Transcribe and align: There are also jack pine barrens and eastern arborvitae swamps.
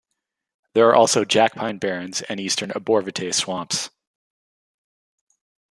There 0.73 0.87
are 0.89 0.95
also 0.95 1.23
jack 1.25 1.53
pine 1.53 1.77
barrens 1.77 2.23
and 2.23 2.39
eastern 2.39 2.71
arborvitae 2.71 3.33
swamps. 3.35 3.91